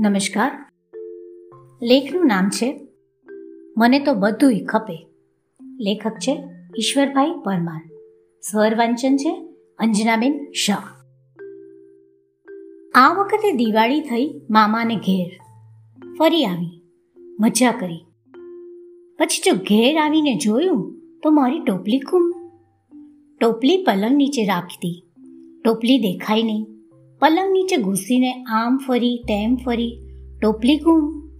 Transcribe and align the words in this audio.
નમસ્કાર. 0.00 0.64
લેખનું 1.82 2.26
નામ 2.26 2.48
છે 2.48 2.80
મને 3.78 4.00
તો 4.00 4.14
બધુંય 4.14 4.60
ખપે. 4.60 5.06
લેખક 5.80 6.10
છે 6.10 6.44
ઈશ્વરભાઈ 6.78 7.30
પરમાર. 7.44 7.90
સ્વર 8.42 8.74
વાંચન 8.74 9.16
છે 9.16 9.48
અંજનાબેન 9.78 10.50
શાહ. 10.50 10.82
આ 12.94 13.14
વખતે 13.14 13.52
દિવાળી 13.52 14.00
થઈ 14.00 14.40
મામાને 14.50 14.96
ઘેર. 14.96 15.40
ફરી 16.18 16.44
આવી. 16.44 16.82
મજા 17.40 17.72
કરી. 17.72 18.04
પછી 19.18 19.42
જો 19.46 19.52
ઘેર 19.52 19.96
આવીને 19.98 20.34
જોયું 20.34 21.00
તો 21.22 21.30
મારી 21.30 21.58
ટોપલી 21.58 21.98
ગુમ 21.98 22.32
ટોપલી 23.40 23.84
પલંગ 23.84 24.16
નીચે 24.16 24.44
રાખતી. 24.44 25.02
ટોપલી 25.64 25.98
દેખાય 25.98 26.42
નહીં. 26.42 26.66
પલંગ 27.22 27.52
નીચે 27.52 27.76
ઘૂસીને 27.76 28.44
આમ 28.44 28.76
ફરી, 28.76 29.22
તેમ 29.28 29.56
ફરી, 29.56 30.00
ટોપલી 30.42 30.78
ગુમ, 30.78 31.30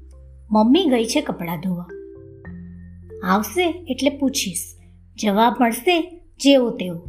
મમ્મી 0.50 0.84
ગઈ 0.84 1.04
છે 1.04 1.20
કપડાં 1.20 1.60
ધોવા. 1.60 1.86
આવશે 3.24 3.84
એટલે 3.88 4.10
પૂછીશ, 4.10 4.58
જવાબ 5.22 5.56
મળશે 5.60 6.20
જેવો 6.40 6.70
તેવો. 6.70 7.08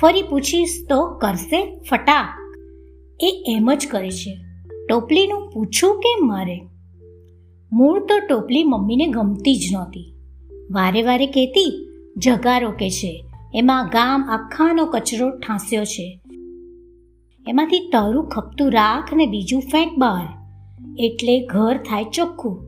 ફરી 0.00 0.22
પૂછીશ 0.22 0.86
તો 0.88 1.18
કરશે 1.18 1.80
ફટાક. 1.90 2.26
એ 3.20 3.44
એમ 3.48 3.74
જ 3.74 3.86
કરે 3.90 4.10
છે. 4.10 4.38
ટોપલીનું 4.88 5.50
પૂછું 5.50 5.98
કેમ 5.98 6.28
મારે? 6.28 6.60
મૂળ 7.72 8.06
તો 8.06 8.18
ટોપલી 8.28 8.64
મમ્મીને 8.64 9.06
ગમતી 9.06 9.54
જ 9.54 9.72
નહોતી. 9.72 10.14
વારે 10.70 11.02
વારે 11.02 11.26
કહેતી, 11.26 11.88
જગારો 12.16 12.70
કે 12.70 12.90
છે. 12.90 13.24
એમાં 13.54 13.86
ગામ 13.86 14.30
આખાનો 14.30 14.86
કચરો 14.86 15.30
ઠાંસ્યો 15.30 15.84
છે. 15.84 16.20
એમાંથી 17.48 17.90
તરું 17.92 18.28
ખપતું 18.28 18.72
રાખ 18.72 19.14
ને 19.14 19.26
બીજું 19.26 19.62
ફેંક 19.62 19.98
બહાર. 19.98 20.28
એટલે 20.98 21.46
ઘર 21.46 21.76
થાય 21.76 22.04
ચોખ્ખું. 22.04 22.66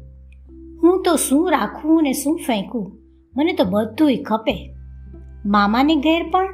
હું 0.82 1.02
તો 1.02 1.16
શું 1.16 1.50
રાખવું 1.50 2.02
ને 2.02 2.12
શું 2.12 2.40
ફેંકું? 2.46 2.92
મને 3.36 3.52
તો 3.52 3.64
બધુંય 3.64 4.16
ખપે. 4.16 4.74
મામાને 5.46 5.96
ઘેર 5.96 6.30
પણ 6.30 6.46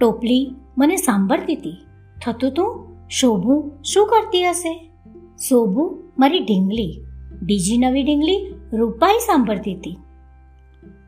ટોપલી 0.00 0.54
મને 0.78 0.96
સાંભળતી 0.96 1.54
હતી 1.54 1.86
થતું 2.24 2.52
તું? 2.52 2.86
શોભું 3.08 3.72
શું 3.82 4.06
કરતી 4.06 4.48
હશે? 4.48 4.90
શોભું 5.48 6.02
મારી 6.18 6.40
ઢીંગલી. 6.40 7.00
બીજી 7.42 7.78
નવી 7.78 8.02
ઢીંગલી 8.02 8.54
રૂપાઈ 8.72 9.18
સાંભળતી 9.18 9.74
હતી 9.74 9.96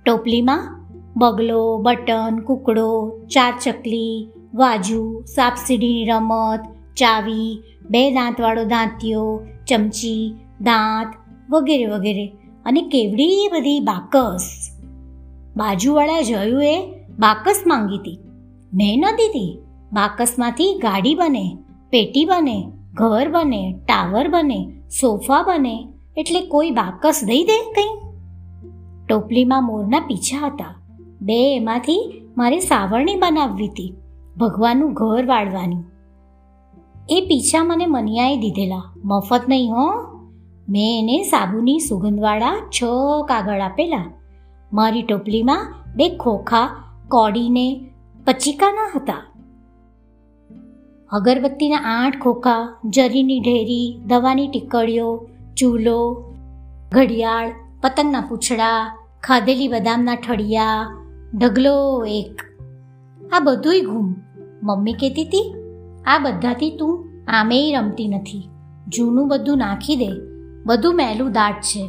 ટોપલીમાં 0.05 0.79
બગલો, 1.17 1.79
બટન, 1.79 2.39
કુકડો, 2.39 3.21
ચાર 3.27 3.55
ચકલી 3.65 4.29
વાજુ 4.55 5.25
સાપસીડીની 5.35 6.05
રમત, 6.05 6.61
ચાવી, 6.97 7.63
બે 7.91 8.11
દાંતવાળો 8.11 8.65
દાંતિયો, 8.65 9.41
ચમચી, 9.69 10.35
દાંત 10.61 11.15
વગેરે 11.51 11.87
વગેરે. 11.87 12.33
અને 12.65 12.83
કેવડી 12.83 13.49
બધી 13.53 13.81
બાકસ. 13.81 14.71
બાજુવાળા 15.57 16.21
જયુએ 16.21 16.91
બાકસ 17.19 17.63
માંગી 17.67 17.99
હતી. 17.99 18.19
મેં 18.75 19.01
ન 19.01 19.17
દીધી. 19.17 19.59
બાકસમાંથી 19.93 20.75
ગાડી 20.75 21.15
બને, 21.15 21.57
પેટી 21.91 22.25
બને, 22.25 22.73
ઘર 22.95 23.29
બને, 23.29 23.75
ટાવર 23.87 24.29
બને, 24.29 24.73
સોફા 25.01 25.43
બને. 25.43 25.89
એટલે 26.17 26.41
કોઈ 26.41 26.71
બાકસ 26.71 27.21
દઈ 27.25 27.45
દે 27.45 27.73
કંઈ? 27.73 28.01
ટોપલીમાં 29.07 29.67
મોરના 29.67 30.01
પીછા 30.01 30.47
હતા. 30.47 30.77
બે 31.21 31.57
એમાંથી 31.57 32.23
મારે 32.37 32.59
સાવરણી 32.59 33.15
બનાવવી 33.15 33.69
હતી. 33.69 33.95
ભગવાનનું 34.37 34.93
ઘર 34.93 35.27
વાળવાની. 35.27 35.77
એ 37.09 37.27
પીછા 37.29 37.65
મને 37.65 37.87
મનિયાએ 37.87 38.37
દીધેલા. 38.37 38.83
મફત 39.05 39.43
નહીં 39.49 39.73
હો. 39.73 40.13
મેં 40.69 40.99
એને 40.99 41.23
સાબુની 41.23 41.79
સુગંધવાળા 41.79 42.57
છ 42.71 42.83
કાગળ 43.29 43.61
આપેલા. 43.61 44.13
મારી 44.73 45.03
ટોપલીમાં 45.03 45.75
બે 45.97 46.17
ખોખા, 46.17 46.67
કોડીને 47.09 47.91
પચીકાના 48.27 48.93
હતા. 48.97 49.23
અગરબત્તીના 51.11 51.77
આઠ 51.77 52.23
ખોખા, 52.23 52.81
જરીની 52.85 53.41
ઢેરી, 53.41 54.01
દવાની 54.07 54.49
ટીકડીઓ 54.49 55.29
ચૂલો, 55.57 56.25
ઘડિયાળ, 56.93 57.51
પતંગના 57.83 58.21
પૂંછડા, 58.21 58.99
ખાધેલી 59.23 59.69
બદામના 59.69 60.15
ઠળિયા, 60.15 60.87
ઢગલો 61.35 62.05
એક. 62.05 62.43
આ 63.33 63.41
બધુંય 63.41 63.81
ગુમ 63.81 64.15
મમ્મી 64.63 64.93
કહેતી 64.93 65.25
હતી, 65.25 65.55
આ 66.07 66.19
બધાથી 66.19 66.77
તું 66.77 67.09
આમેય 67.29 67.77
રમતી 67.77 68.09
નથી. 68.09 68.49
જૂનું 68.89 69.29
બધું 69.29 69.59
નાખી 69.59 69.97
દે. 69.97 70.11
બધું 70.67 70.97
મેલું 70.97 71.33
દાટ 71.33 71.61
છે. 71.61 71.89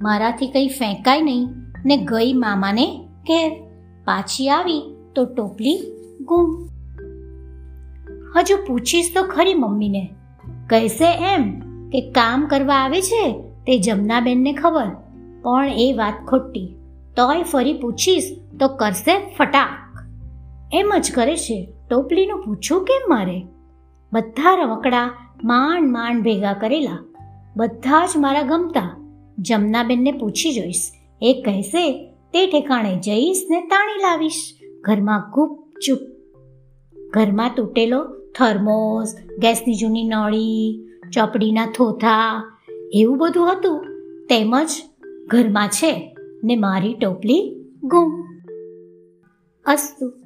મારાથી 0.00 0.46
કંઈ 0.46 0.68
ફેંકાય 0.68 1.22
નહીં 1.22 1.48
ને 1.84 1.96
ગઈ 1.96 2.32
મામાને 2.32 3.08
ઘેર. 3.22 3.52
પાછી 4.04 4.48
આવી 4.48 4.96
તો 5.14 5.24
ટોપલી 5.24 5.82
ગુમ. 6.20 6.68
હજુ 8.36 8.56
પૂછીશ 8.66 9.10
તો 9.14 9.22
ખરી 9.22 9.54
મમ્મીને. 9.54 10.08
કહેશે 10.70 11.34
એમ 11.34 11.60
કે 11.90 12.00
કામ 12.00 12.46
કરવા 12.46 12.74
આવે 12.74 13.00
છે 13.00 13.32
તે 13.66 13.78
જમનાબેનને 13.78 14.52
ખબર. 14.52 14.88
પણ 15.42 15.66
એ 15.66 15.92
વાત 15.92 16.14
ખોટી. 16.28 16.74
તોય 17.16 17.42
ફરી 17.42 17.74
પૂછીશ 17.74 18.36
તો 18.60 18.68
કરશે 18.68 19.34
ફટાક. 19.38 19.81
એમ 20.72 20.92
જ 21.00 21.12
કરે 21.14 21.36
છે, 21.36 21.72
ટોપલીનું 21.90 22.42
પૂછો 22.42 22.80
કેમ 22.80 23.10
મારે? 23.10 23.42
બધા 24.12 24.62
રમકડા 24.62 25.30
માંડ 25.44 25.88
માંડ 25.88 26.22
ભેગા 26.22 26.52
કરેલા. 26.52 26.98
બધા 27.56 28.06
જ 28.06 28.10
મારા 28.16 28.42
ગમતા. 28.42 28.96
જમનાબેનને 29.38 30.12
પૂછી 30.12 30.52
જોઈશ. 30.52 30.92
એ 31.22 31.42
કહેશે, 31.44 32.12
તે 32.32 32.46
ઠેકાણે 32.46 32.96
જઈશ 32.96 33.46
ને 33.50 33.60
તાણી 33.60 34.02
લાવીશ. 34.02 34.52
ઘરમાં 34.80 35.30
ગુપચૂપ 35.30 35.98
ઘરમાં 37.10 37.50
તૂટેલો 37.56 38.04
થર્મોસ, 38.38 39.14
ગેસની 39.38 39.74
જૂની 39.74 40.04
નળી, 40.04 40.82
ચોપડીના 41.12 41.66
થોથા, 41.66 42.44
એવું 42.92 43.18
બધું 43.18 43.52
હતું. 43.52 43.86
તેમજ 44.28 44.68
ઘરમાં 45.26 45.68
છે 45.68 46.16
ને 46.44 46.56
મારી 46.56 46.94
ટોપલી 46.94 47.54
ગુમ. 47.84 48.22
અસ્તુ. 49.66 50.21